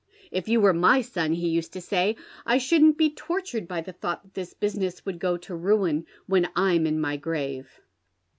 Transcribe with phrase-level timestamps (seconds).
[0.31, 2.15] 'If you were my son,' he used to say,'
[2.53, 6.47] I shouldn't be tortured by the thought that this business would go to ruin when
[6.55, 7.79] I'm in my grave.'